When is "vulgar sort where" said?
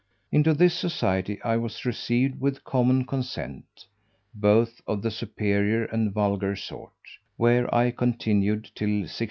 6.11-7.65